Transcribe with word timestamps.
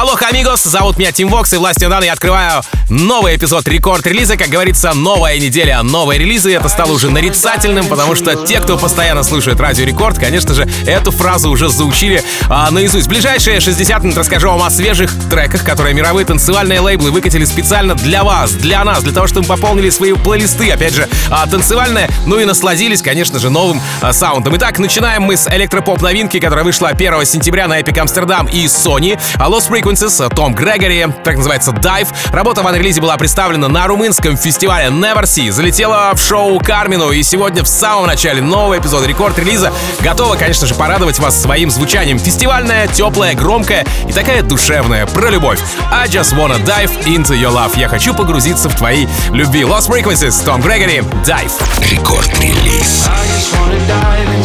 Алло, 0.00 0.16
амигос, 0.18 0.62
зовут 0.62 0.96
меня 0.96 1.12
Тим 1.12 1.28
Вокс 1.28 1.52
и 1.52 1.58
властью 1.58 1.90
Дан 1.90 2.02
я 2.02 2.14
открываю 2.14 2.62
новый 2.88 3.36
эпизод 3.36 3.68
рекорд-релиза. 3.68 4.38
Как 4.38 4.48
говорится, 4.48 4.92
новая 4.94 5.38
неделя, 5.38 5.82
новые 5.82 6.18
релизы. 6.18 6.54
Это 6.54 6.68
стало 6.68 6.92
уже 6.92 7.10
нарицательным, 7.10 7.86
потому 7.86 8.14
что 8.14 8.34
те, 8.34 8.60
кто 8.60 8.78
постоянно 8.78 9.22
слушает 9.22 9.60
Радио 9.60 9.84
Рекорд, 9.84 10.18
конечно 10.18 10.54
же, 10.54 10.68
эту 10.86 11.12
фразу 11.12 11.50
уже 11.50 11.68
заучили 11.68 12.22
а, 12.48 12.70
наизусть. 12.70 13.08
Ближайшие 13.08 13.60
60 13.60 14.02
минут 14.02 14.16
расскажу 14.16 14.48
вам 14.48 14.62
о 14.62 14.70
свежих 14.70 15.10
треках, 15.30 15.64
которые 15.64 15.94
мировые 15.94 16.26
танцевальные 16.26 16.80
лейблы 16.80 17.10
выкатили 17.10 17.44
специально 17.44 17.94
для 17.94 18.24
вас, 18.24 18.52
для 18.52 18.82
нас, 18.84 19.02
для 19.02 19.12
того, 19.12 19.26
чтобы 19.26 19.46
пополнили 19.46 19.90
свои 19.90 20.14
плейлисты, 20.14 20.70
опять 20.70 20.94
же, 20.94 21.08
а, 21.30 21.46
танцевальные, 21.46 22.08
ну 22.26 22.40
и 22.40 22.46
насладились, 22.46 23.02
конечно 23.02 23.38
же, 23.38 23.50
новым 23.50 23.80
а, 24.00 24.12
саундом. 24.12 24.56
Итак, 24.56 24.78
начинаем 24.78 25.22
мы 25.22 25.36
с 25.36 25.46
электропоп 25.46 26.00
новинки, 26.00 26.40
которая 26.40 26.64
вышла 26.64 26.88
1 26.88 27.24
сентября 27.26 27.68
на 27.68 27.80
Epic 27.80 28.02
Amsterdam 28.02 28.50
и 28.50 28.64
Sony. 28.64 29.20
Lost 29.36 29.70
Frequencies, 29.90 30.34
Том 30.34 30.54
Грегори, 30.54 31.06
так 31.24 31.36
называется 31.36 31.72
Dive. 31.72 32.06
Работа 32.32 32.62
в 32.62 32.66
анрелизе 32.66 33.00
была 33.00 33.16
представлена 33.16 33.66
на 33.66 33.88
румынском 33.88 34.36
фестивале 34.36 34.86
Never 34.86 35.24
See, 35.24 35.50
залетела 35.50 36.12
в 36.14 36.20
шоу 36.20 36.60
Кармину 36.60 37.10
и 37.10 37.22
сегодня 37.24 37.64
в 37.64 37.68
самом 37.68 38.06
начале 38.06 38.40
новый 38.40 38.78
эпизод 38.78 39.04
рекорд-релиза 39.06 39.72
готова, 40.00 40.36
конечно 40.36 40.68
же, 40.68 40.74
порадовать 40.74 41.18
вас 41.18 41.40
своим 41.40 41.70
звучанием. 41.70 42.20
Фестивальная, 42.20 42.86
теплая, 42.86 43.34
громкая 43.34 43.84
и 44.08 44.12
такая 44.12 44.42
душевная, 44.42 45.06
про 45.06 45.28
любовь. 45.28 45.58
I 45.90 46.06
just 46.06 46.36
wanna 46.36 46.64
dive 46.64 46.92
into 47.06 47.34
your 47.34 47.52
love. 47.52 47.76
Я 47.76 47.88
хочу 47.88 48.14
погрузиться 48.14 48.68
в 48.68 48.76
твои 48.76 49.08
любви. 49.32 49.62
Lost 49.62 49.90
Frequencies, 49.90 50.44
Том 50.44 50.60
Грегори, 50.60 51.02
Dive. 51.24 51.52
Рекорд-релиз. 51.90 53.08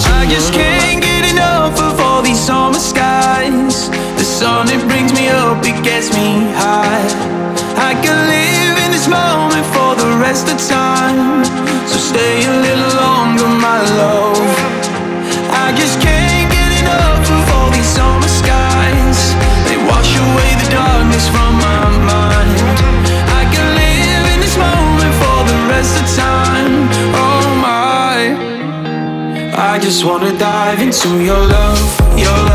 I 0.08 0.26
just 0.28 0.52
can't 0.54 1.02
get 1.02 1.32
enough 1.32 1.80
of 1.80 2.00
all 2.00 2.24
these 2.24 2.40
summer 2.40 2.80
skies. 2.80 4.05
Sun, 4.26 4.70
it 4.70 4.82
brings 4.90 5.14
me 5.14 5.30
up, 5.30 5.64
it 5.64 5.78
gets 5.84 6.10
me 6.10 6.50
high. 6.58 7.06
I 7.78 7.94
can 8.02 8.18
live 8.26 8.76
in 8.84 8.90
this 8.92 9.08
moment 9.08 9.66
for 9.70 9.94
the 9.94 10.18
rest 10.18 10.50
of 10.50 10.58
time. 10.68 11.46
So 11.86 11.98
stay 12.02 12.42
a 12.44 12.56
little 12.66 12.94
longer, 12.98 13.48
my 13.62 13.80
love. 14.02 14.50
I 15.64 15.72
just 15.78 16.02
can't 16.02 16.50
get 16.52 16.72
enough 16.82 17.22
of 17.38 17.44
all 17.54 17.70
these 17.70 17.86
summer 17.86 18.28
skies. 18.42 19.20
They 19.70 19.78
wash 19.86 20.12
away 20.18 20.50
the 20.58 20.70
darkness 20.74 21.30
from 21.30 21.52
my 21.62 21.86
mind. 22.10 22.58
I 23.30 23.44
can 23.54 23.68
live 23.78 24.26
in 24.34 24.40
this 24.42 24.58
moment 24.58 25.14
for 25.22 25.40
the 25.48 25.58
rest 25.70 25.94
of 26.02 26.06
time. 26.18 26.90
Oh 27.14 27.46
my. 27.62 28.18
I 29.54 29.78
just 29.80 30.04
wanna 30.04 30.36
dive 30.38 30.82
into 30.82 31.24
your 31.24 31.40
love, 31.46 32.18
your 32.18 32.40
love. 32.50 32.55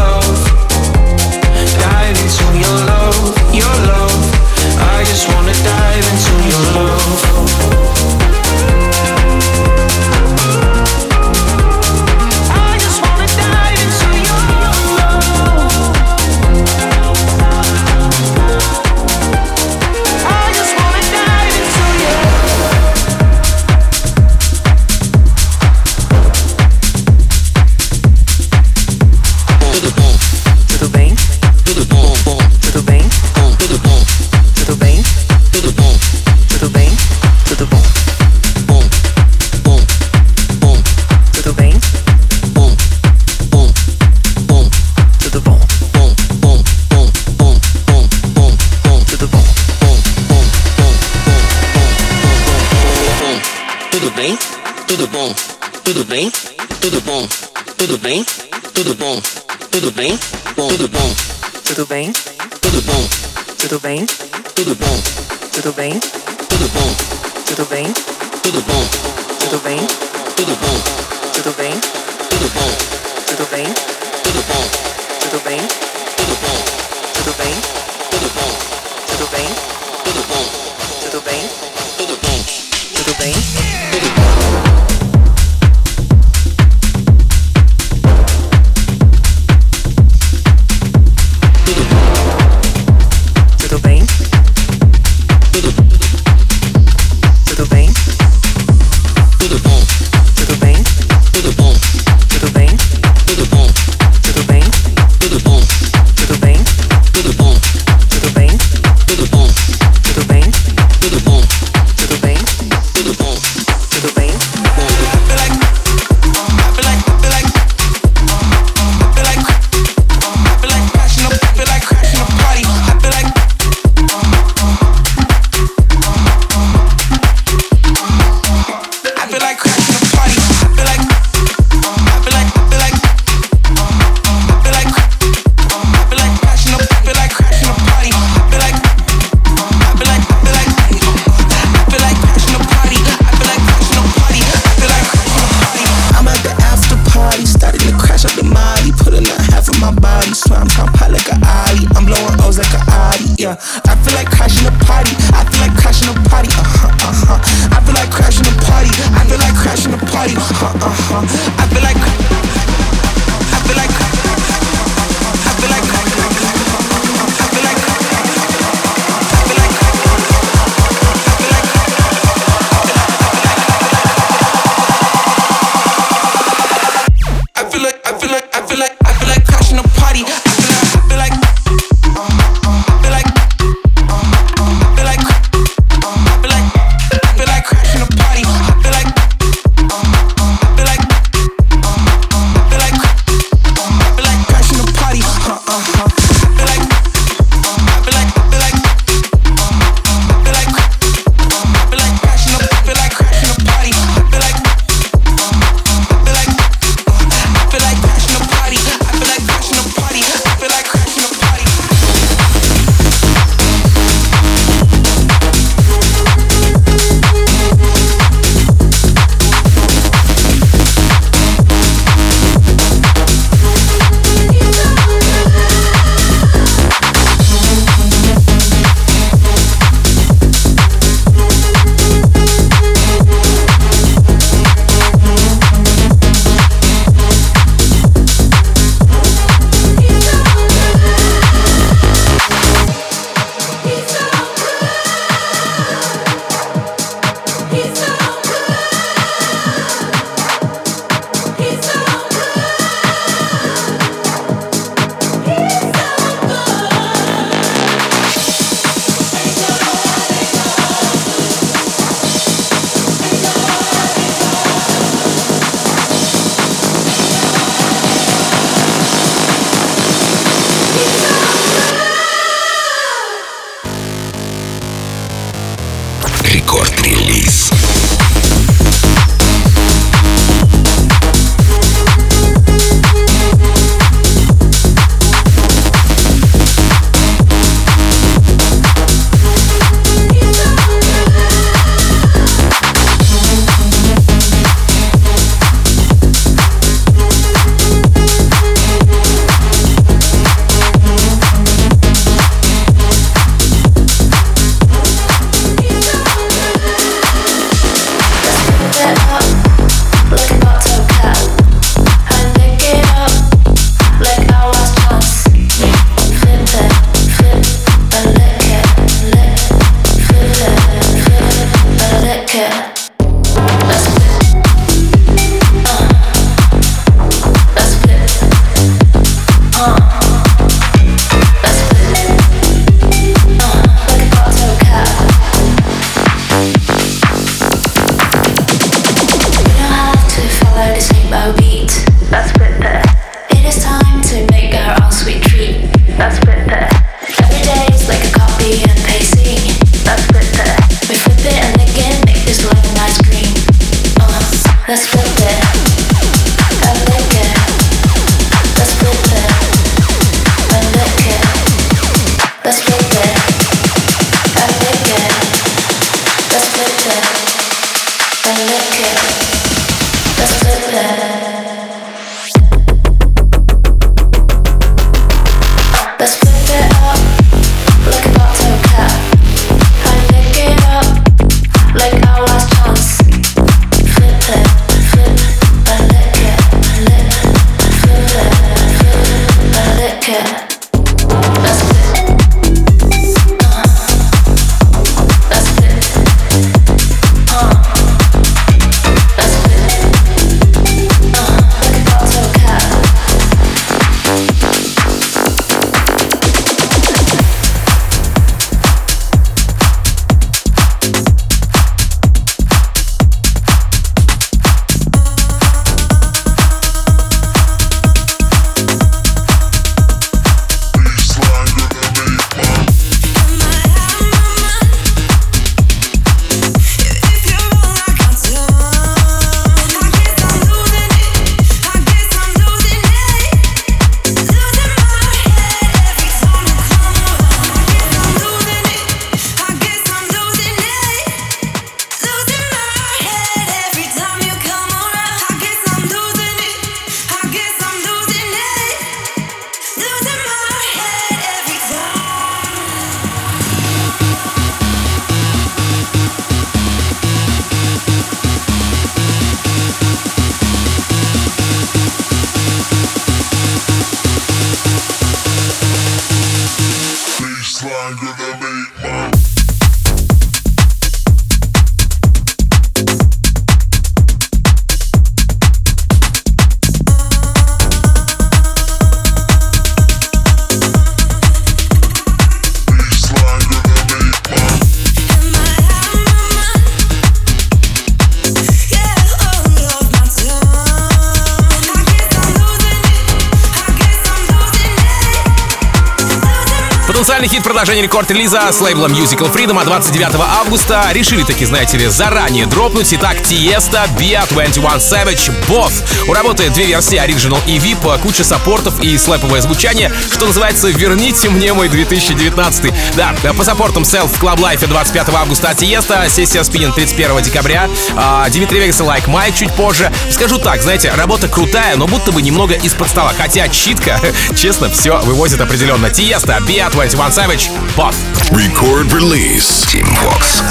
Продолжения 497.81 498.03
рекорд-релиза 498.03 498.71
с 498.71 498.79
лейблом 498.79 499.11
Musical 499.11 499.51
Freedom 499.51 499.79
от 499.79 499.85
29 499.85 500.35
августа 500.35 501.09
решили 501.13 501.41
таки, 501.41 501.65
знаете 501.65 501.97
ли, 501.97 502.05
заранее 502.05 502.67
дропнуть. 502.67 503.11
Итак, 503.11 503.41
Тиеста, 503.41 504.07
Bia, 504.19 504.47
21 504.47 504.97
Savage, 504.97 505.51
Both. 505.67 505.90
У 506.27 506.33
работы 506.33 506.69
две 506.69 506.85
версии, 506.85 507.17
Original 507.17 507.59
и 507.65 507.77
VIP, 507.77 508.21
куча 508.21 508.43
саппортов 508.43 508.99
и 509.01 509.17
слэповое 509.17 509.61
звучание, 509.61 510.11
что 510.31 510.45
называется 510.45 510.87
«Верните 510.89 511.49
мне 511.49 511.73
мой 511.73 511.87
2019». 511.87 512.93
Да, 513.15 513.33
по 513.53 513.63
саппортам 513.63 514.03
Self 514.03 514.27
в 514.27 514.41
Club 514.41 514.57
Life 514.57 514.87
25 514.87 515.29
августа 515.29 515.69
от 515.69 515.77
Тиеста, 515.77 516.27
сессия 516.29 516.63
спиннинг 516.63 516.95
31 516.95 517.41
декабря, 517.41 517.89
а, 518.15 518.47
Дмитрий 518.49 518.79
Вегас 518.79 518.99
и 518.99 519.03
Like 519.03 519.25
Mike 519.25 519.57
чуть 519.57 519.73
позже. 519.73 520.11
Скажу 520.29 520.57
так, 520.57 520.81
знаете, 520.81 521.11
работа 521.15 521.47
крутая, 521.47 521.95
но 521.97 522.07
будто 522.07 522.31
бы 522.31 522.41
немного 522.41 522.75
из-под 522.75 523.09
стола. 523.09 523.33
Хотя 523.37 523.67
читка, 523.67 524.19
честно, 524.55 524.89
все 524.89 525.19
вывозит 525.21 525.61
определенно. 525.61 526.09
Тиеста, 526.09 526.57
Bia, 526.67 526.91
21 526.91 527.25
Savage, 527.27 527.69
Buff. 527.97 528.15
Record 528.51 529.11
release. 529.11 529.85
Team 529.91 530.07
Vox. 530.23 530.61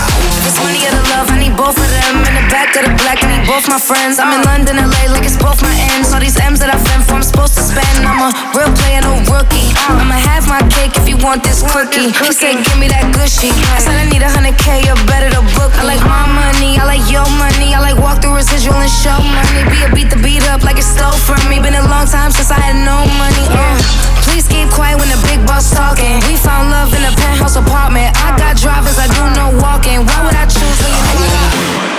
This 0.40 0.56
money 0.64 0.80
or 0.88 0.92
the 0.96 1.04
love, 1.12 1.28
I 1.28 1.36
need 1.36 1.56
both 1.56 1.76
of 1.76 1.88
them. 1.88 2.24
In 2.24 2.34
the 2.34 2.46
back 2.48 2.72
of 2.76 2.88
the 2.88 2.94
black, 3.04 3.20
I 3.20 3.28
need 3.28 3.44
both 3.44 3.68
my 3.68 3.78
friends. 3.78 4.16
I'm 4.18 4.32
in 4.32 4.42
London, 4.48 4.80
LA, 4.80 5.12
like 5.12 5.28
it's 5.28 5.36
both 5.36 5.60
my 5.60 5.72
ends. 5.92 6.12
All 6.12 6.20
these 6.20 6.40
M's 6.40 6.60
that 6.64 6.72
I've 6.72 6.82
been 6.88 7.02
for, 7.04 7.20
I'm 7.20 7.26
supposed 7.26 7.54
to 7.60 7.62
spend. 7.64 8.02
I'm 8.02 8.20
a 8.20 8.30
real 8.56 8.72
player, 8.80 9.04
no 9.04 9.20
rookie. 9.28 9.68
I'ma 9.92 10.16
have 10.16 10.48
my 10.48 10.62
cake 10.72 10.96
if 10.96 11.04
you 11.04 11.20
want 11.20 11.44
this 11.44 11.60
cookie. 11.60 12.10
He 12.10 12.30
said, 12.32 12.56
give 12.64 12.78
me 12.80 12.88
that 12.88 13.12
gushy. 13.12 13.52
I 13.76 13.78
said, 13.84 13.96
I 14.00 14.08
need 14.08 14.24
a 14.24 14.30
hundred 14.32 14.56
K, 14.56 14.80
you 14.86 14.96
better 15.04 15.28
to 15.28 15.42
book. 15.60 15.72
I 15.76 15.84
like 15.84 16.02
my 16.08 16.24
money, 16.24 16.80
I 16.80 16.84
like 16.88 17.04
your 17.12 17.26
money. 17.36 17.76
I 17.76 17.80
like 17.80 18.00
walk 18.00 18.24
through 18.24 18.40
residual 18.40 18.80
and 18.80 18.90
show 18.90 19.16
money. 19.20 19.62
Be 19.68 19.84
a 19.84 19.88
beat 19.92 20.08
the 20.08 20.18
beat 20.24 20.44
up 20.48 20.64
like 20.64 20.80
it's 20.80 20.88
stole 20.88 21.14
from 21.20 21.40
me. 21.52 21.60
Been 21.60 21.76
a 21.76 21.84
long 21.86 22.08
time 22.08 22.32
since 22.32 22.50
I 22.50 22.58
had 22.58 22.76
no 22.80 23.04
money. 23.20 23.46
Uh. 23.52 24.09
Please 24.40 24.64
keep 24.64 24.70
quiet 24.72 24.96
when 24.98 25.10
the 25.10 25.20
big 25.28 25.46
boss 25.46 25.70
talking. 25.70 26.16
We 26.24 26.34
found 26.34 26.70
love 26.70 26.88
in 26.96 27.04
a 27.04 27.12
penthouse 27.12 27.56
apartment. 27.56 28.16
I 28.24 28.32
got 28.38 28.56
drivers, 28.56 28.96
I 28.96 29.04
do 29.12 29.20
no 29.36 29.52
walking. 29.60 30.00
Why 30.00 30.24
would 30.24 30.32
I 30.32 30.48
choose 30.48 30.80
when 30.80 30.92
you 30.96 31.04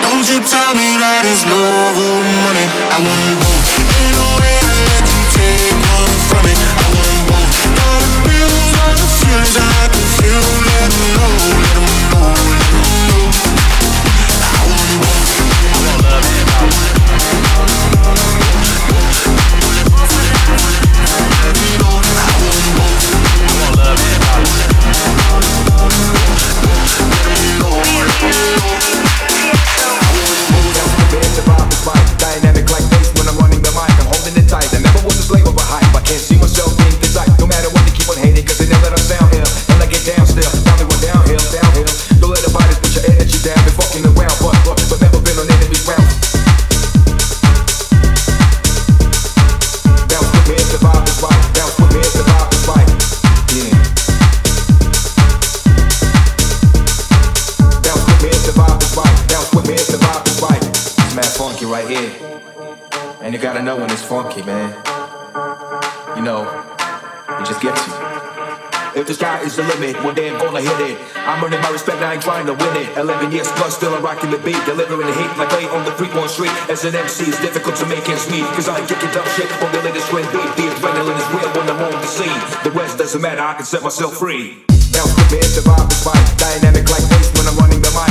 Don't 0.02 0.26
you 0.26 0.42
tell 0.42 0.74
me 0.74 0.98
that 0.98 1.22
it's 1.30 1.46
love 1.46 2.02
or 2.02 2.18
money. 2.42 2.66
I 2.66 2.98
want 2.98 3.38
both. 3.46 3.70
Ain't 3.78 4.10
no 4.18 4.26
way 4.42 4.58
to 4.58 4.74
let 4.90 5.06
you 5.06 5.22
take 5.38 5.70
one 5.86 6.18
from 6.34 6.46
me. 6.50 6.71
Is 69.52 69.58
the 69.60 69.68
limit, 69.68 70.00
one 70.04 70.16
day 70.16 70.32
I'm 70.32 70.40
gonna 70.40 70.62
hit 70.64 70.80
it. 70.80 70.96
I'm 71.28 71.44
earning 71.44 71.60
my 71.60 71.72
respect, 71.72 72.00
I 72.02 72.14
ain't 72.14 72.24
trying 72.24 72.46
to 72.48 72.54
win 72.54 72.74
it. 72.78 72.88
11 72.96 73.32
years 73.32 73.52
plus, 73.60 73.76
still 73.76 73.94
I'm 73.94 74.04
rocking 74.04 74.32
the 74.32 74.40
beat. 74.40 74.60
Delivering 74.66 75.08
the 75.08 75.14
heat 75.14 75.32
like 75.36 75.50
play 75.50 75.68
on 75.68 75.84
the 75.84 75.92
3 75.92 76.08
1 76.08 76.30
street. 76.30 76.54
As 76.72 76.86
an 76.86 76.96
MC, 76.96 77.28
it's 77.28 77.42
difficult 77.42 77.76
to 77.78 77.86
make 77.86 78.08
ends 78.08 78.30
meet. 78.32 78.48
Cause 78.56 78.70
I 78.70 78.80
ain't 78.80 78.88
kicking 78.88 79.12
dumb 79.12 79.28
shit 79.36 79.52
on 79.64 79.72
the 79.72 79.82
latest 79.84 80.08
trend 80.08 80.32
beat. 80.32 80.48
The 80.56 80.72
adrenaline 80.72 81.20
is 81.20 81.30
real 81.36 81.52
when 81.58 81.68
I'm 81.68 81.82
on 81.84 81.92
the 81.92 82.08
scene. 82.08 82.42
The 82.64 82.72
rest 82.72 82.98
doesn't 82.98 83.22
matter, 83.22 83.42
I 83.42 83.54
can 83.56 83.66
set 83.66 83.84
myself 83.84 84.18
free. 84.18 84.64
Bounce 84.96 85.16
with 85.16 85.32
me 85.32 85.40
the 85.40 85.64
vibe. 85.68 86.38
Dynamic 86.38 86.88
like 86.90 87.06
bass 87.12 87.28
when 87.36 87.48
I'm 87.48 87.58
running 87.60 87.82
the 87.82 87.92
mic. 87.92 88.11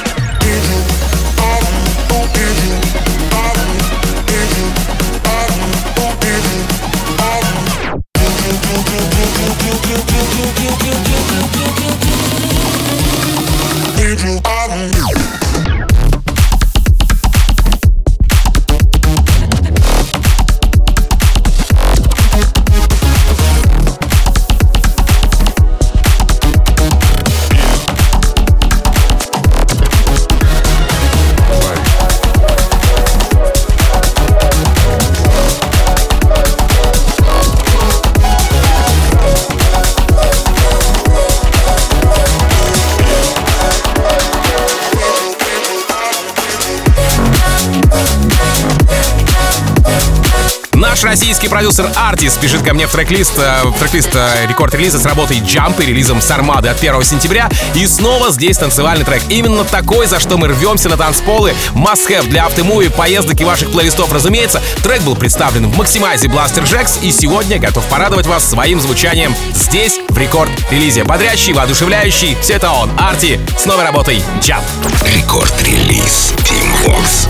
российский 51.03 51.47
продюсер 51.47 51.89
Артис 51.95 52.35
пишет 52.37 52.63
ко 52.63 52.73
мне 52.73 52.85
в 52.85 52.91
трек-лист, 52.91 53.33
э, 53.37 53.63
в 53.63 53.79
трек-лист 53.79 54.09
э, 54.13 54.45
рекорд-релиза 54.47 54.99
с 54.99 55.05
работой 55.05 55.37
Jump 55.37 55.81
и 55.81 55.85
релизом 55.85 56.21
Сармады 56.21 56.69
от 56.69 56.77
1 56.77 57.03
сентября. 57.03 57.49
И 57.75 57.85
снова 57.87 58.31
здесь 58.31 58.57
танцевальный 58.57 59.05
трек. 59.05 59.21
Именно 59.29 59.63
такой, 59.63 60.05
за 60.07 60.19
что 60.19 60.37
мы 60.37 60.47
рвемся 60.47 60.89
на 60.89 60.97
танцполы. 60.97 61.53
Must-have 61.73 62.27
для 62.27 62.45
автомуви, 62.45 62.89
поездок 62.89 63.39
и 63.39 63.43
ваших 63.43 63.71
плейлистов, 63.71 64.11
разумеется. 64.11 64.61
Трек 64.83 65.01
был 65.01 65.15
представлен 65.15 65.67
в 65.69 65.79
Maximize 65.79 66.25
Blaster 66.25 66.63
Jacks 66.63 66.99
и 67.01 67.11
сегодня 67.11 67.57
готов 67.57 67.85
порадовать 67.85 68.27
вас 68.27 68.47
своим 68.47 68.79
звучанием 68.79 69.35
здесь, 69.53 69.99
в 70.09 70.17
рекорд-релизе. 70.17 71.03
Бодрящий, 71.03 71.53
воодушевляющий. 71.53 72.37
Все 72.41 72.53
это 72.53 72.71
он, 72.71 72.91
Арти, 72.99 73.39
с 73.57 73.65
новой 73.65 73.85
работой 73.85 74.21
Jump. 74.39 74.63
Рекорд-релиз 75.03 76.33
Team 76.43 76.69
Vox. 76.85 77.27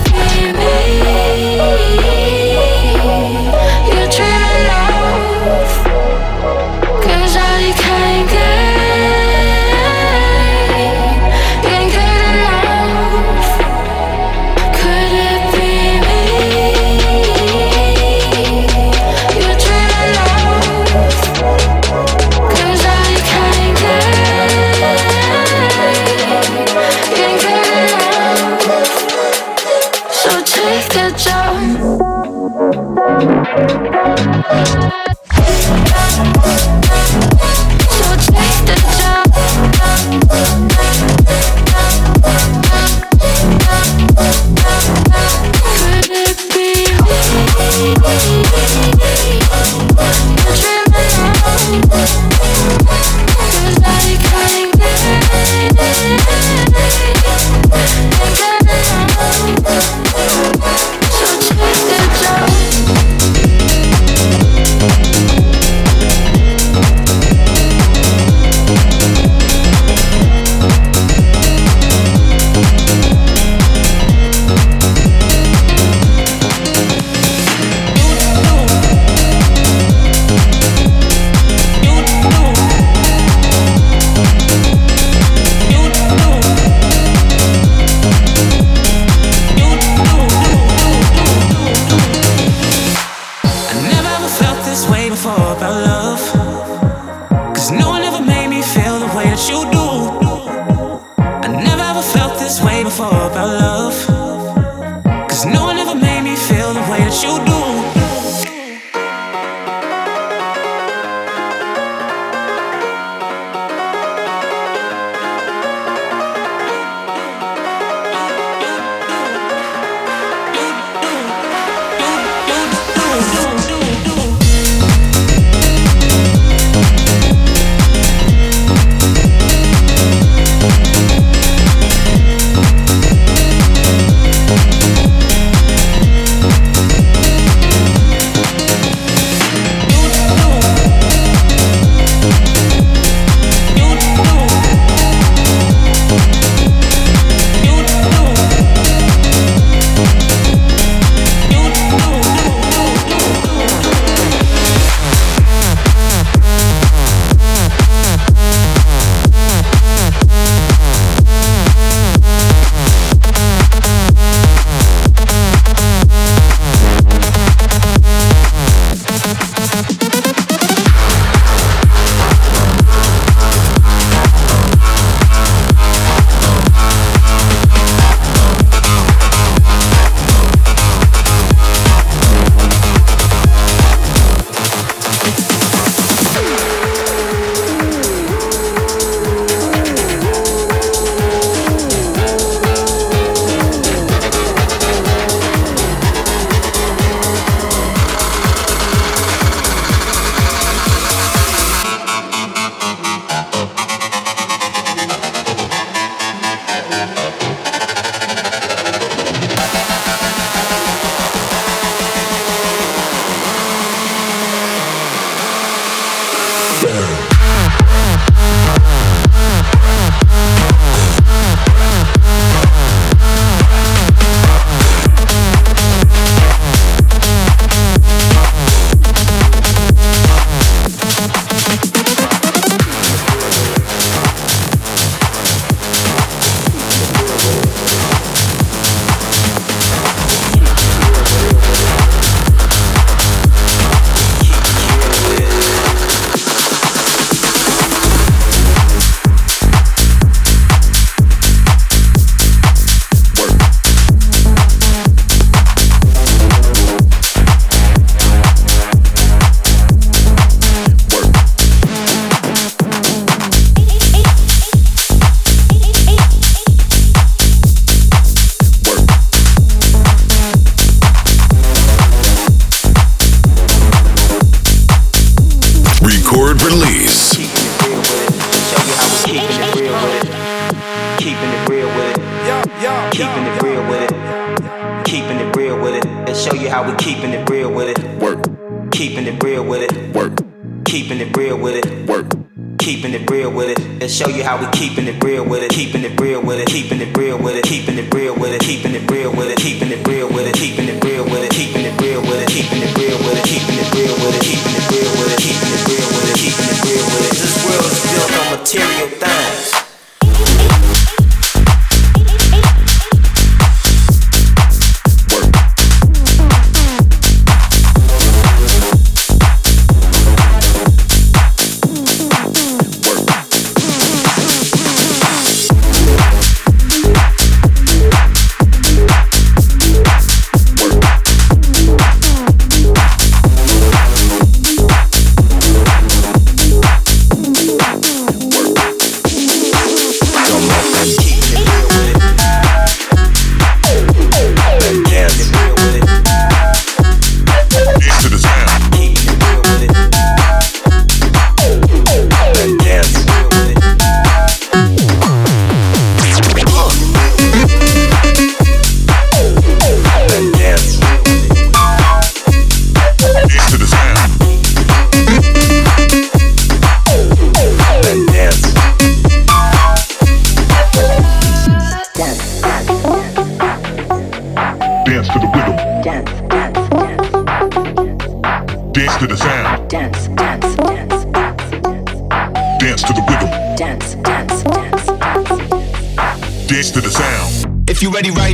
ready 388.12 388.30
right 388.30 388.51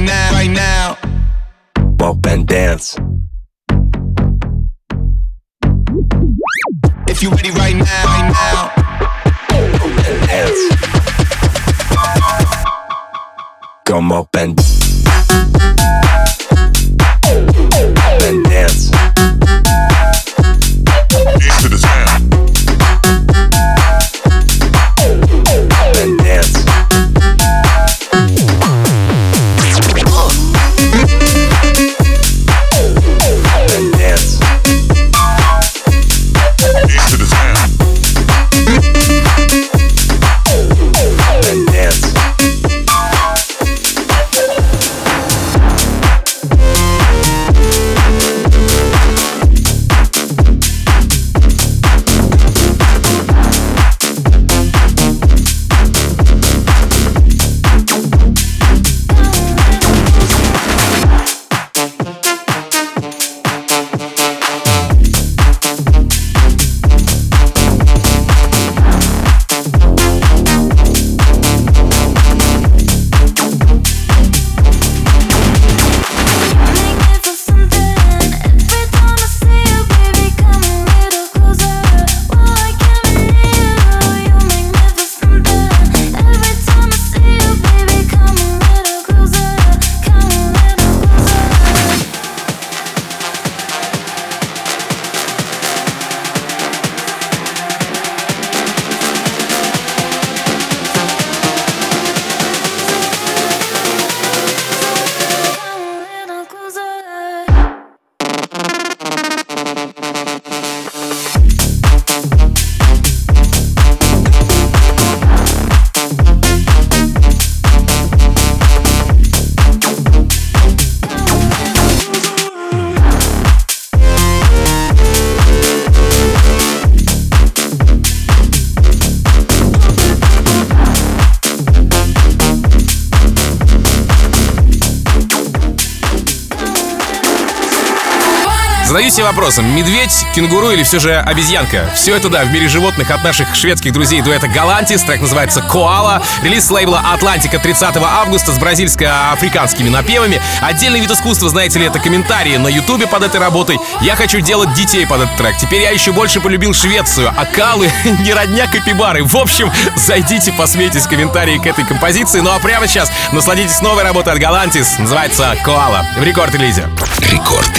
вопросом. 139.29 139.67
Медведь, 139.77 140.25
кенгуру 140.35 140.71
или 140.71 140.83
все 140.83 140.99
же 140.99 141.14
обезьянка? 141.14 141.91
Все 141.95 142.17
это, 142.17 142.31
да, 142.31 142.45
в 142.45 142.51
мире 142.51 142.67
животных 142.67 143.11
от 143.11 143.23
наших 143.23 143.55
шведских 143.55 143.93
друзей 143.93 144.23
дуэта 144.23 144.49
Галантис. 144.49 145.03
Трек 145.03 145.21
называется 145.21 145.61
«Коала». 145.61 146.23
Релиз 146.43 146.71
лейбла 146.71 147.03
«Атлантика» 147.12 147.59
30 147.59 147.97
августа 147.97 148.53
с 148.53 148.59
бразильско-африканскими 148.59 149.91
напевами. 149.91 150.41
Отдельный 150.62 151.01
вид 151.01 151.11
искусства, 151.11 151.51
знаете 151.51 151.79
ли, 151.79 151.87
это 151.87 151.99
комментарии 151.99 152.57
на 152.57 152.69
ютубе 152.69 153.07
под 153.07 153.23
этой 153.23 153.38
работой. 153.38 153.79
Я 154.01 154.17
хочу 154.17 154.41
делать 154.41 154.73
детей 154.73 155.07
под 155.07 155.21
этот 155.23 155.37
трек. 155.37 155.59
Теперь 155.59 155.83
я 155.83 155.91
еще 155.91 156.12
больше 156.12 156.41
полюбил 156.41 156.73
Швецию. 156.73 157.31
А 157.37 157.45
калы 157.45 157.91
не 158.21 158.33
родня 158.33 158.67
капибары. 158.67 159.25
В 159.25 159.37
общем, 159.37 159.71
зайдите, 159.95 160.53
посмейтесь 160.53 161.05
в 161.05 161.09
комментарии 161.11 161.59
к 161.59 161.67
этой 161.67 161.85
композиции. 161.85 162.41
Ну 162.41 162.51
а 162.51 162.59
прямо 162.61 162.87
сейчас 162.87 163.12
насладитесь 163.33 163.83
новой 163.83 164.05
работой 164.05 164.33
от 164.33 164.38
Галантис. 164.38 164.99
Называется 164.99 165.55
«Коала» 165.62 166.07
в 166.17 166.23
рекорд-релизе. 166.23 166.88
Рекорд. 167.31 167.78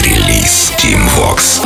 Team 0.80 1.04
Vox. 1.08 1.60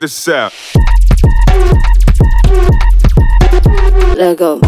This 0.00 0.28
out. 0.28 0.52
Let 4.16 4.38
go. 4.38 4.60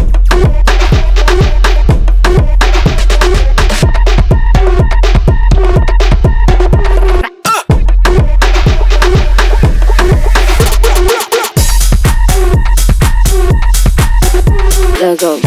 Let 14.99 15.19
go. 15.19 15.40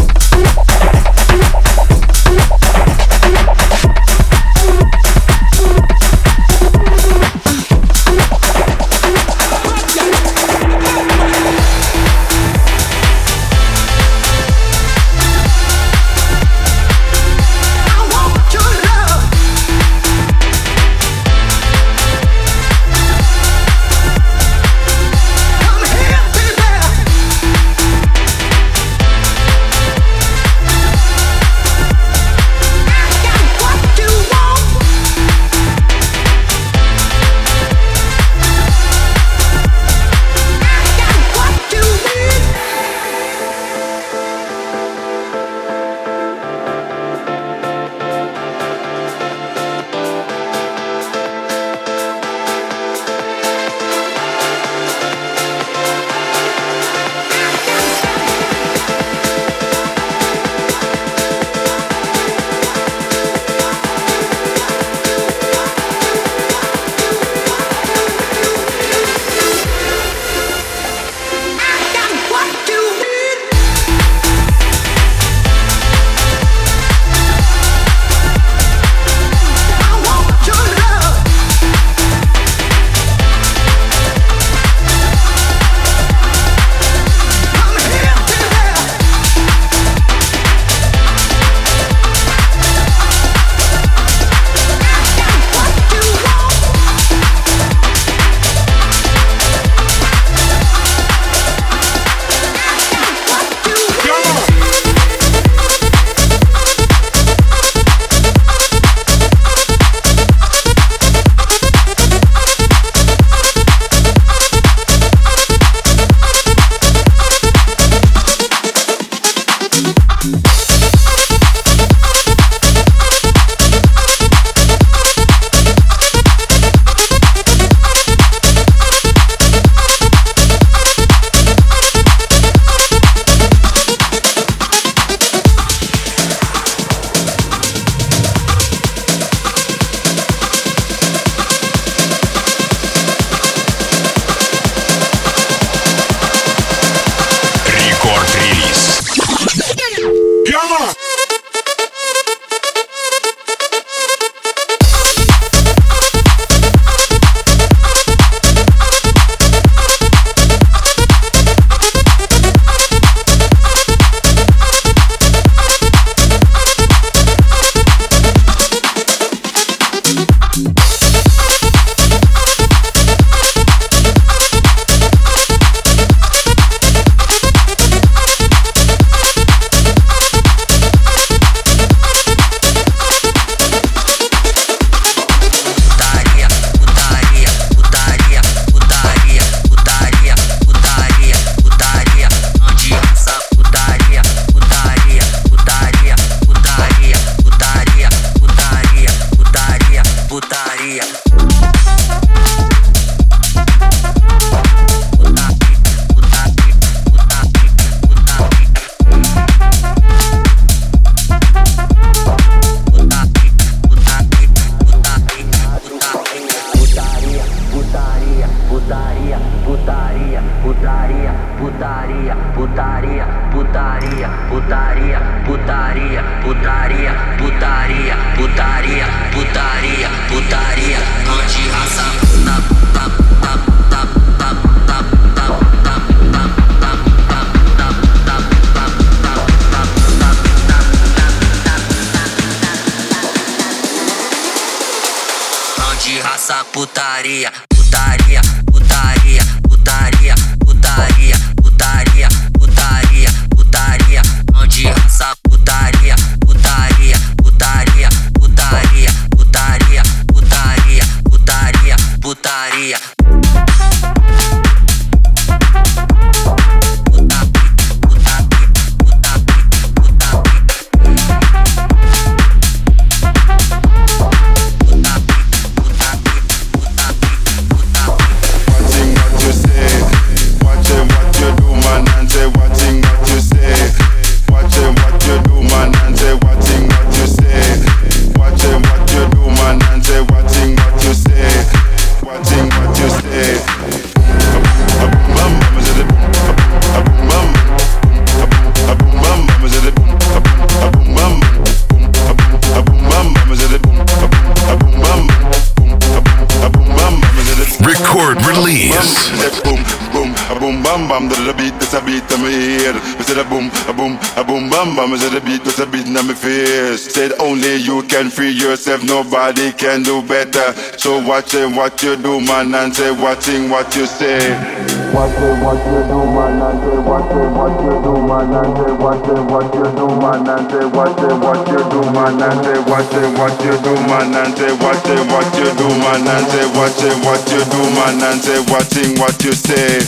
Bam, 310.84 311.08
bam. 311.08 311.28
The 311.28 311.54
beat, 311.56 311.72
that's 311.80 311.94
a 311.94 312.00
beat 312.04 312.30
in 312.30 312.40
my 312.44 312.52
ear. 312.52 312.92
We 313.16 313.24
said 313.24 313.38
a 313.38 313.44
boom, 313.48 313.72
a 313.88 313.92
boom, 313.92 314.20
a 314.36 314.44
boom, 314.44 314.68
bam, 314.68 314.94
bam. 314.94 315.10
We 315.10 315.18
said 315.18 315.34
a 315.34 315.40
beat, 315.40 315.64
that's 315.64 315.78
a 315.80 315.86
beat 315.86 316.06
in 316.06 316.12
my 316.12 316.34
face. 316.34 317.12
Said 317.12 317.32
only 317.40 317.76
you 317.76 318.02
can 318.04 318.30
free 318.30 318.50
yourself, 318.50 319.02
nobody 319.02 319.72
can 319.72 320.02
do 320.02 320.22
better. 320.22 320.72
So 320.98 321.24
watching 321.26 321.74
what 321.74 322.02
you 322.02 322.16
do, 322.16 322.40
man, 322.40 322.74
and 322.74 322.94
say 322.94 323.10
watching 323.10 323.70
what 323.70 323.96
you 323.96 324.06
say. 324.06 324.83
Watching 325.14 325.62
what 325.62 325.78
you 325.86 326.02
do, 326.10 326.18
man, 326.26 326.58
and 326.58 326.78
say 326.82 326.98
watching 327.06 327.54
what 327.54 327.70
you 327.86 327.94
do, 328.02 328.18
man, 328.26 328.50
and 328.50 328.74
say 328.74 328.90
watching 328.98 329.46
what 329.46 329.70
you 329.70 329.86
do, 329.94 330.06
man, 330.18 330.42
and 330.42 330.66
say 330.66 330.84
watching 330.90 331.38
what 331.38 331.62
you 331.70 331.78
do, 331.86 332.00
man, 332.10 332.42
and 332.42 332.58
say 332.66 332.78
watching 332.90 333.30
what 333.38 333.54
you 333.62 333.78
do, 333.78 333.94
man, 334.10 334.34
and 334.34 334.50
say 334.58 334.74
watching 334.82 335.22
what 335.30 335.46
you 335.54 335.70
do, 335.78 335.86
man, 336.02 336.26
and 336.26 336.46
say 336.50 336.66
watching 336.74 337.14
what 337.22 337.46
you 337.46 337.62
do, 337.70 337.80
man, 337.94 338.18
and 338.26 338.42
say 338.42 338.58
watching 338.66 339.14
what 339.22 339.38
you 339.44 339.52
say. 339.54 340.02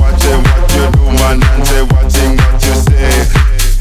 What 0.00 0.22
you 0.24 0.40
what 0.48 0.70
you 0.72 0.84
do, 0.96 1.04
man, 1.12 1.42
and 1.44 1.66
say 1.66 1.82
watching 1.92 2.36
what 2.40 2.56
you 2.64 2.74
say. 2.88 3.20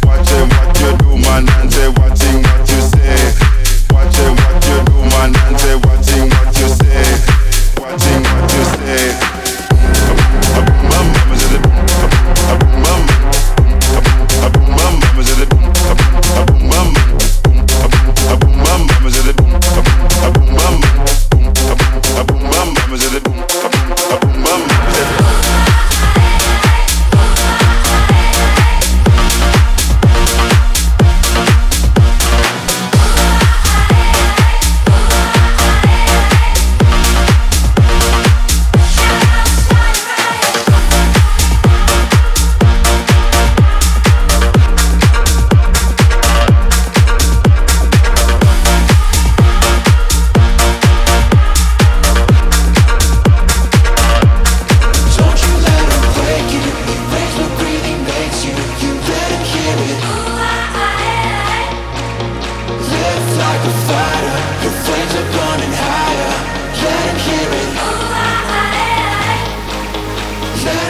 Watching 0.04 0.48
what 0.52 0.76
you 0.84 0.92
do, 1.00 1.16
man, 1.24 1.48
and 1.48 1.72
say 1.72 1.88
watching 1.96 2.44
what 2.44 2.68
you 2.68 2.82
say. 2.92 3.32
Watching 3.96 4.36
what 4.36 4.60
you 4.68 4.78
do, 4.84 4.98
man, 5.16 5.32
and 5.32 5.56
say 5.64 5.76
watching 5.80 6.28
what 6.28 6.52
you 6.60 6.68
say. 6.68 7.35
eh, 8.88 9.35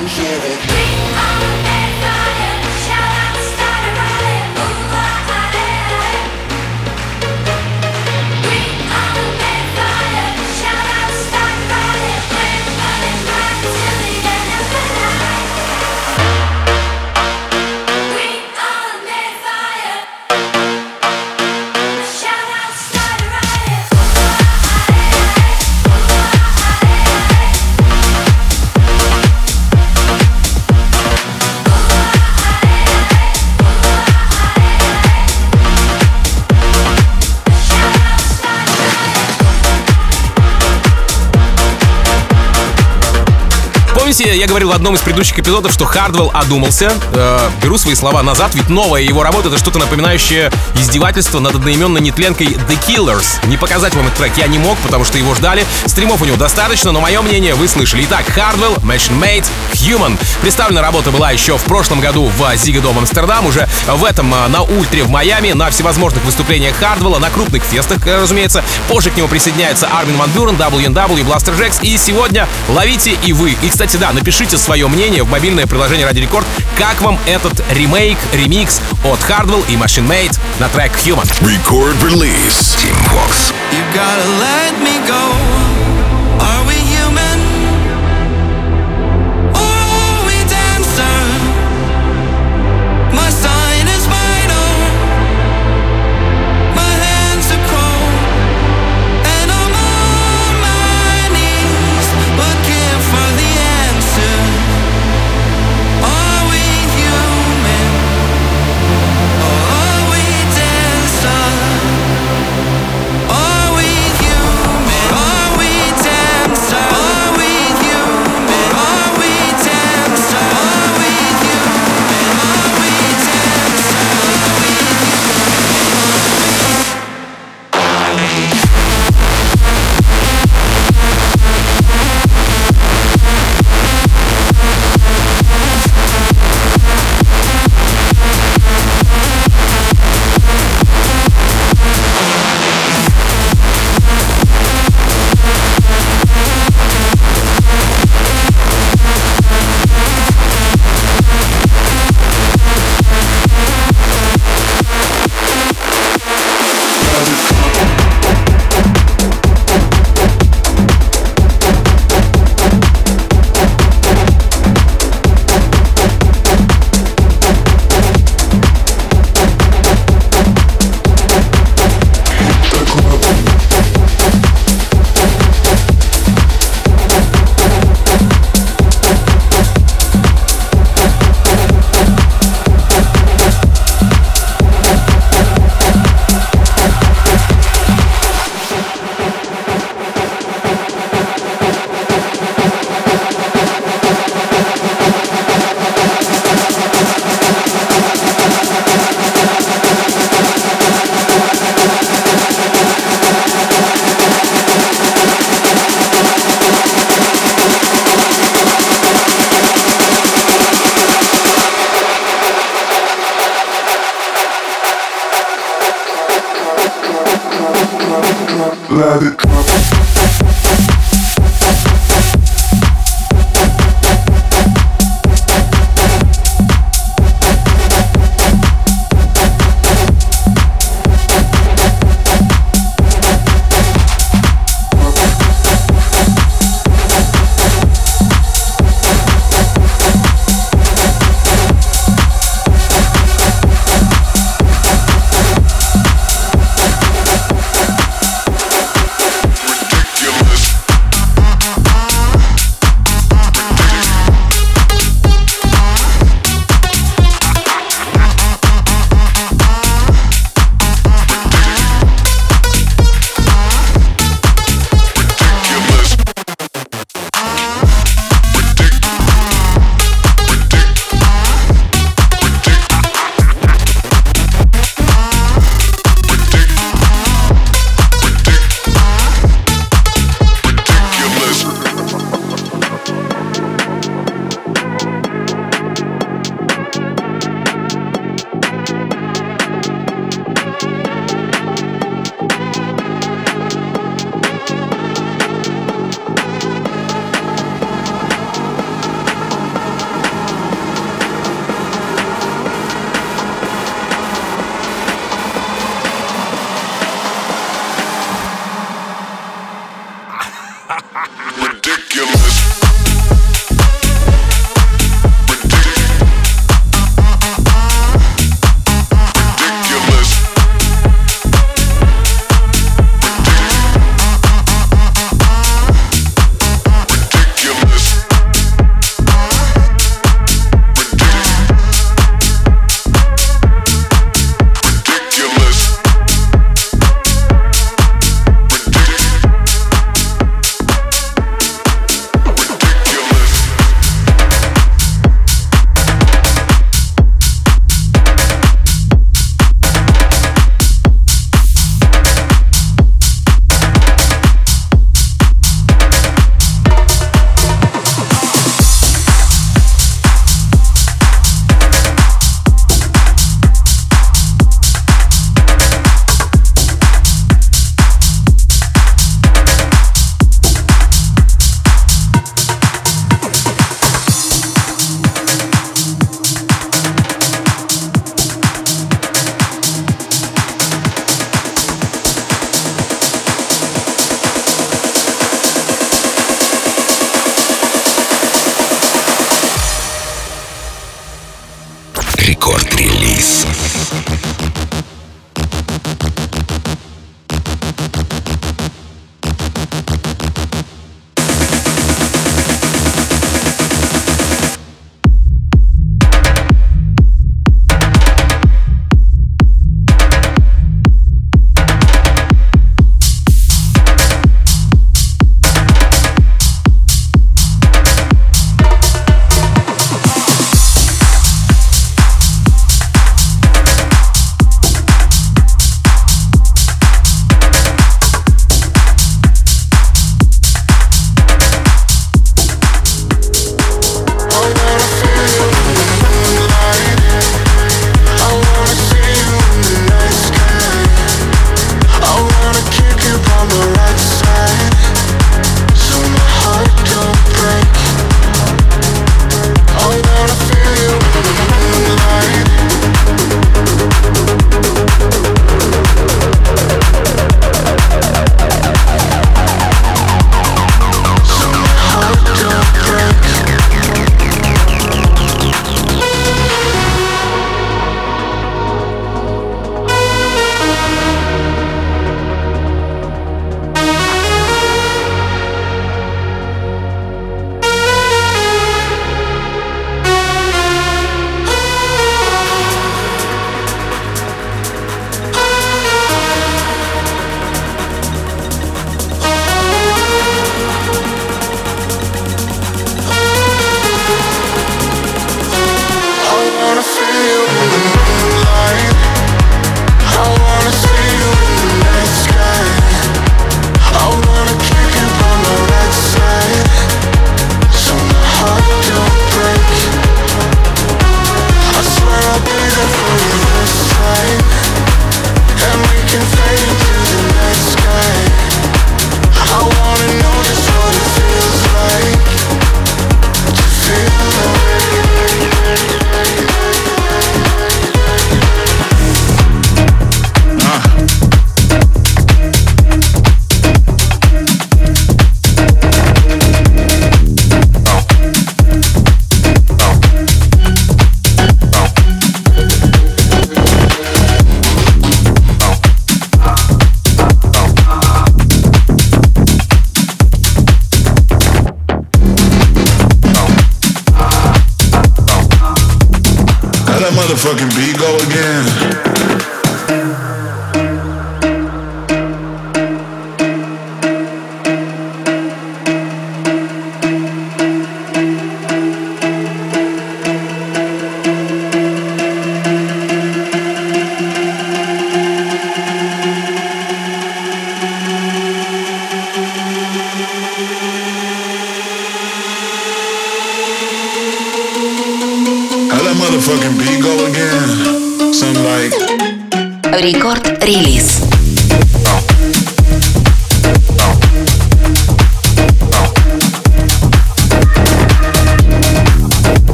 and 0.00 0.08
share 0.08 0.40
it. 0.42 0.58
We 0.66 1.66
are. 1.66 1.69
Помните, 44.20 44.38
я 44.38 44.46
говорил 44.46 44.68
в 44.68 44.72
одном 44.72 44.96
из 44.96 45.00
предыдущих 45.00 45.38
эпизодов, 45.38 45.72
что 45.72 45.86
Хардвелл 45.86 46.30
одумался. 46.34 46.92
Э, 47.14 47.48
беру 47.62 47.78
свои 47.78 47.94
слова 47.94 48.22
назад, 48.22 48.54
ведь 48.54 48.68
новая 48.68 49.00
его 49.00 49.22
работа 49.22 49.48
это 49.48 49.56
что-то 49.56 49.78
напоминающее 49.78 50.52
издевательство 50.74 51.38
над 51.38 51.54
одноименной 51.54 52.02
нетленкой 52.02 52.48
The 52.48 52.78
Killers. 52.86 53.46
Не 53.46 53.56
показать 53.56 53.94
вам 53.94 54.08
этот 54.08 54.18
трек 54.18 54.32
я 54.36 54.46
не 54.46 54.58
мог, 54.58 54.76
потому 54.80 55.04
что 55.06 55.16
его 55.16 55.34
ждали. 55.34 55.64
Стримов 55.86 56.20
у 56.20 56.26
него 56.26 56.36
достаточно, 56.36 56.92
но 56.92 57.00
мое 57.00 57.22
мнение 57.22 57.54
вы 57.54 57.66
слышали. 57.66 58.04
Итак, 58.04 58.26
Хардвелл, 58.26 58.74
Machine 58.82 59.18
Made, 59.18 59.46
Human. 59.72 60.18
Представлена 60.42 60.82
работа 60.82 61.10
была 61.10 61.30
еще 61.30 61.56
в 61.56 61.62
прошлом 61.62 62.00
году 62.00 62.30
в 62.36 62.56
Ziggo 62.56 62.82
Dome 62.82 62.98
Амстердам, 62.98 63.46
уже 63.46 63.70
в 63.88 64.04
этом 64.04 64.34
э, 64.34 64.48
на 64.48 64.60
Ультре 64.60 65.02
в 65.02 65.08
Майами, 65.08 65.52
на 65.52 65.70
всевозможных 65.70 66.22
выступлениях 66.26 66.76
Хардвелла, 66.76 67.20
на 67.20 67.30
крупных 67.30 67.62
фестах, 67.62 68.06
э, 68.06 68.20
разумеется. 68.20 68.62
Позже 68.88 69.10
к 69.10 69.16
нему 69.16 69.28
присоединяются 69.28 69.88
Армин 69.90 70.18
Ван 70.18 70.30
Бюрен, 70.32 70.56
W&W, 70.56 71.24
Blasterjaxx. 71.24 71.78
И 71.80 71.96
сегодня 71.96 72.46
ловите 72.68 73.16
и 73.24 73.32
вы. 73.32 73.56
И, 73.62 73.70
кстати, 73.70 73.96
да, 73.96 74.09
напишите 74.12 74.58
свое 74.58 74.88
мнение 74.88 75.22
в 75.22 75.30
мобильное 75.30 75.66
приложение 75.66 76.06
Радио 76.06 76.20
Рекорд, 76.20 76.46
как 76.78 77.00
вам 77.00 77.18
этот 77.26 77.62
ремейк, 77.70 78.18
ремикс 78.32 78.80
от 79.04 79.20
Hardwell 79.20 79.64
и 79.68 79.74
Machine 79.76 80.08
Made 80.08 80.38
на 80.58 80.68
трек 80.68 80.92
Human. 80.92 81.28
Record 81.42 82.00
release. 82.02 82.76
Team 82.76 82.96
Vox. 83.12 83.52
You 83.72 83.82
gotta 83.94 84.26
let 84.40 84.78
me 84.82 84.98
go. 85.06 85.59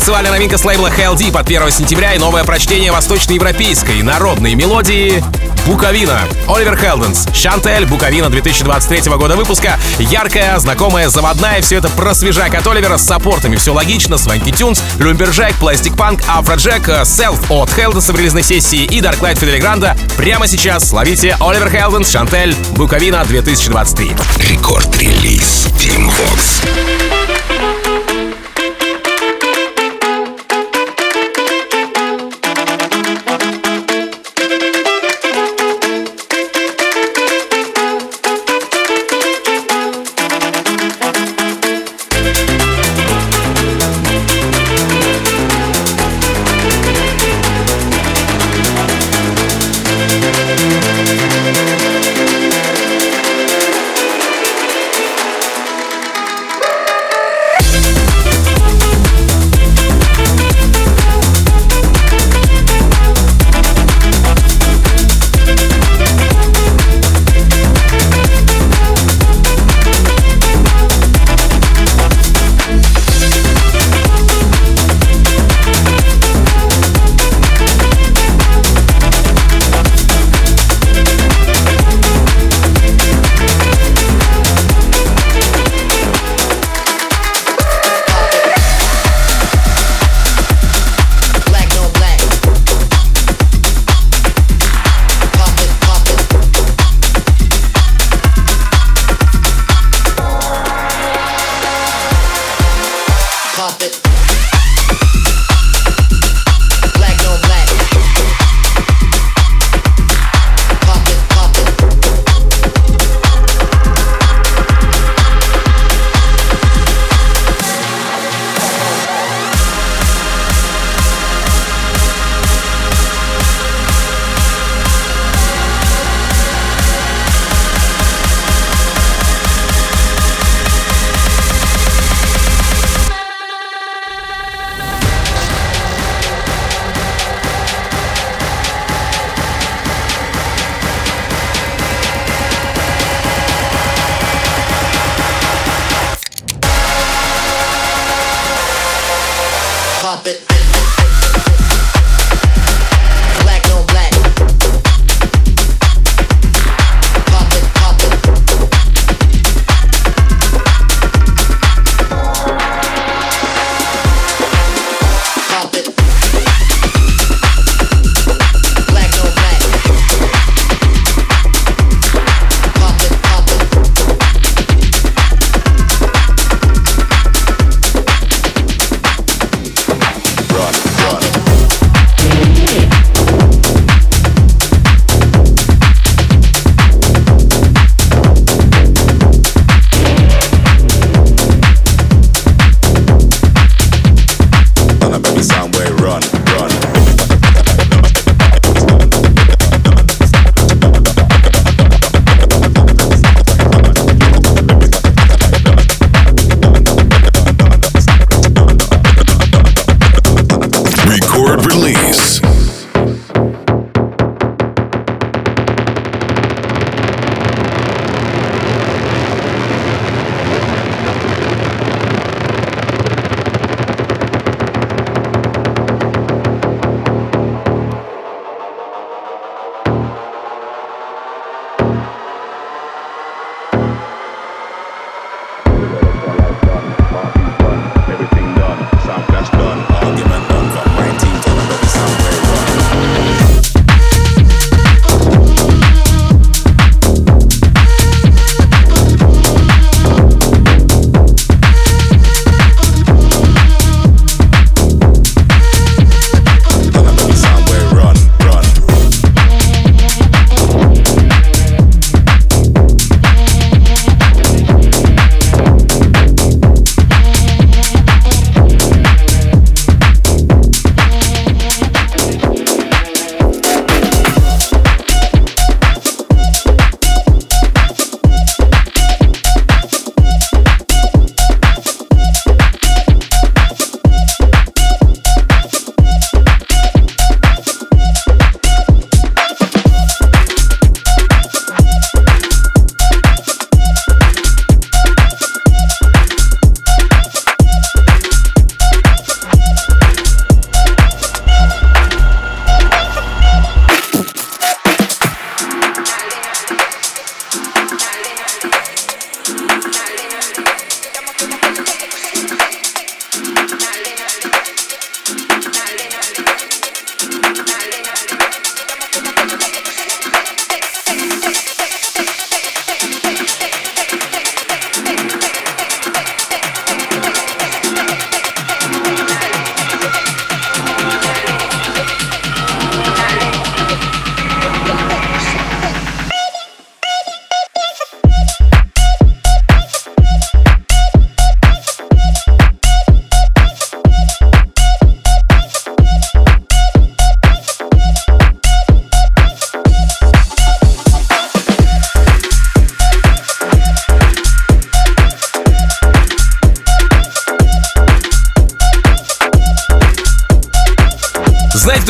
Танцевальная 0.00 0.32
новинка 0.32 0.56
с 0.56 0.64
лейбла 0.64 0.88
HLD 0.88 1.30
под 1.30 1.46
1 1.46 1.70
сентября 1.70 2.14
и 2.14 2.18
новое 2.18 2.42
прочтение 2.42 2.90
восточноевропейской 2.90 4.02
народной 4.02 4.54
мелодии 4.54 5.22
Буковина. 5.66 6.20
Оливер 6.48 6.74
Хелденс, 6.74 7.28
Шантель, 7.34 7.84
Буковина 7.84 8.30
2023 8.30 9.12
года 9.18 9.36
выпуска. 9.36 9.78
Яркая, 9.98 10.58
знакомая, 10.58 11.10
заводная. 11.10 11.60
Все 11.60 11.76
это 11.76 11.90
про 11.90 12.14
свежак 12.14 12.54
от 12.54 12.66
Оливера 12.66 12.96
с 12.96 13.04
саппортами. 13.04 13.56
Все 13.56 13.74
логично. 13.74 14.16
Swanky 14.16 14.50
Tunes, 14.50 14.82
Lumberjack, 14.98 15.54
Plastik 15.56 15.94
Funk, 15.98 16.22
Afrojack, 16.26 16.88
self 17.04 17.50
от 17.50 17.70
Хелденса 17.70 18.14
в 18.14 18.16
релизной 18.16 18.42
сессии 18.42 18.84
и 18.84 19.02
Darklight 19.02 19.38
Fedde 19.38 19.59
Le 19.59 19.68
Grand 19.68 19.89
а. 19.89 19.98
Прямо 20.16 20.46
сейчас 20.46 20.90
ловите 20.94 21.36
Оливер 21.40 21.68
Хелденс, 21.68 22.10
Шантель, 22.10 22.56
Буковина 22.70 23.22
2023. 23.26 24.12
Рекорд-релиз 24.48 25.68
Tim 25.78 26.08
Vox. 26.08 26.62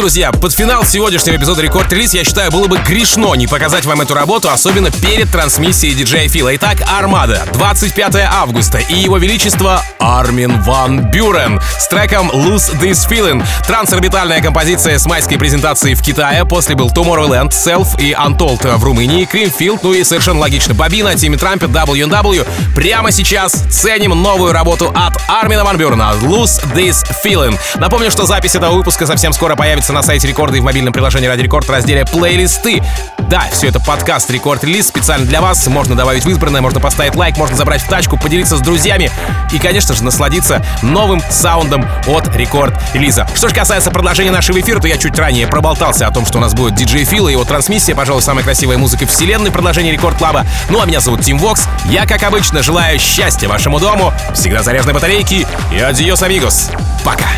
Друзья, 0.01 0.33
под 0.33 0.55
финал 0.55 0.83
сегодняшнего 0.83 1.37
эпизода 1.37 1.61
Рекорд 1.61 1.93
Релиз, 1.93 2.15
я 2.15 2.25
считаю, 2.25 2.51
было 2.51 2.67
бы 2.69 2.79
грешно 2.79 3.35
не 3.35 3.47
показать 3.47 3.85
вам 3.85 4.01
эту 4.01 4.15
работу, 4.15 4.49
особенно 4.49 4.91
перед 4.91 5.31
трансмиссией 5.31 5.95
диджея 5.95 6.27
Фила. 6.27 6.57
Итак, 6.57 6.79
Армада, 6.87 7.45
25 7.53 8.17
августа, 8.33 8.79
и 8.79 8.95
его 8.95 9.19
величество 9.19 9.85
Армин 9.99 10.63
Ван 10.63 11.11
Бюрен 11.11 11.61
с 11.79 11.87
треком 11.89 12.31
Lose 12.31 12.75
This 12.81 13.07
Feeling. 13.11 13.45
Трансорбитальная 13.67 14.41
композиция 14.41 14.99
с 14.99 15.05
майской 15.05 15.37
презентацией 15.37 15.95
в 15.95 16.01
Китае, 16.01 16.47
после 16.47 16.77
был 16.77 16.89
Tomorrowland, 16.89 17.51
self 17.51 18.01
и 18.01 18.13
Untold 18.13 18.79
в 18.79 18.83
Румынии, 18.83 19.27
Creamfields, 19.27 19.83
ну 19.83 19.93
и 19.93 20.03
совершенно 20.03 20.41
логично, 20.41 20.73
Бобина, 20.73 21.15
Timmy 21.15 21.37
Trumpet, 21.37 21.69
W&W. 21.69 22.49
Прямо 22.75 23.13
сейчас 23.13 23.53
ценим 23.71 24.11
новую 24.23 24.53
работу 24.53 24.91
от 24.97 25.10
Армина 25.31 25.63
Ван 25.65 25.77
Бюрена 25.77 26.13
Lose 26.23 26.61
This 26.75 27.05
Feeling. 27.25 27.57
Напомню, 27.77 28.11
что 28.11 28.25
запись 28.25 28.57
этого 28.57 28.75
выпуска 28.75 29.07
совсем 29.07 29.33
скоро 29.33 29.55
появится 29.55 29.93
на 29.93 30.03
сайте 30.03 30.27
Рекорда 30.27 30.57
и 30.57 30.61
в 30.61 30.65
мобильном 30.65 30.93
приложении 30.93 31.29
Радио 31.29 31.43
Рекорд 31.43 31.67
в 31.67 31.71
разделе 31.71 32.05
«Плейлисты». 32.05 32.83
Да, 33.31 33.45
все 33.53 33.69
это 33.69 33.79
подкаст 33.79 34.29
Рекорд 34.33 34.65
Релиз 34.65 34.89
специально 34.89 35.25
для 35.25 35.41
вас. 35.41 35.65
Можно 35.69 35.95
добавить 35.95 36.25
в 36.25 36.29
избранное, 36.29 36.61
можно 36.61 36.81
поставить 36.81 37.15
лайк, 37.15 37.37
можно 37.37 37.57
забрать 37.57 37.81
в 37.81 37.89
тачку, 37.89 38.19
поделиться 38.19 38.57
с 38.57 38.61
друзьями 38.61 39.09
и, 39.53 39.59
конечно 39.61 39.95
же, 39.95 40.03
насладиться 40.03 40.65
новым 40.83 41.23
саундом 41.31 41.89
от 42.09 42.35
Рекорд 42.35 42.75
Релиза. 42.93 43.29
Что 43.37 43.49
же 43.49 43.55
касается 43.55 43.93
продолжения 43.93 44.33
нашего 44.33 44.61
эфира, 44.61 44.81
то 44.81 44.89
я 44.89 44.99
чуть 44.99 45.17
ранее 45.17 45.47
проболтался 45.47 46.09
о 46.09 46.11
том, 46.11 46.27
что 46.27 46.39
у 46.39 46.41
нас 46.41 46.55
будет 46.55 46.75
диджей 46.75 47.05
Фил 47.05 47.29
и 47.29 47.33
его 47.33 47.45
трансмиссия, 47.45 47.95
пожалуй, 47.95 48.21
самая 48.21 48.43
красивая 48.43 48.79
музыка 48.79 49.07
вселенной, 49.07 49.53
продолжение 49.53 49.93
Рекорд 49.93 50.19
Клаба. 50.19 50.45
Ну 50.69 50.81
а 50.81 50.87
меня 50.87 50.99
зовут 50.99 51.23
Тим 51.23 51.39
Вокс. 51.39 51.69
Я, 51.85 52.07
как 52.07 52.25
обычно, 52.25 52.65
желаю 52.65 52.99
счастья 52.99 53.47
вашему 53.47 53.79
дому, 53.79 54.13
всегда 54.35 54.65
заряженной 54.65 54.95
батарейки 54.95 55.47
и 55.73 55.79
адьос, 55.79 56.21
амигос. 56.25 56.71
Пока. 57.05 57.29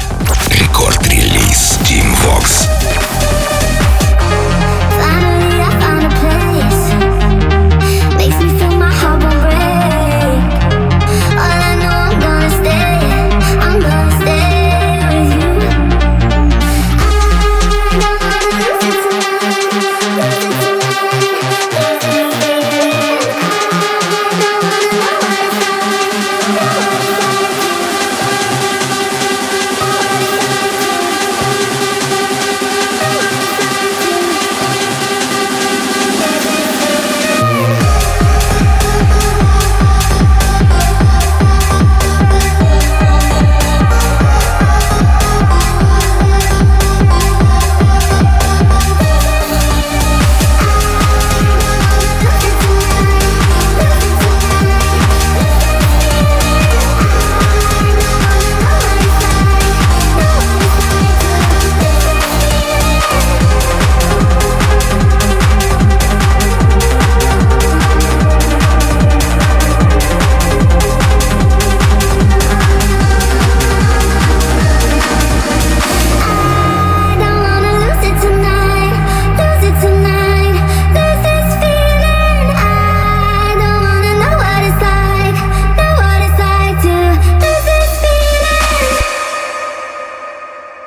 Рекорд-релиз 0.48 1.78
Tim 1.84 2.16
Vox. 2.24 3.31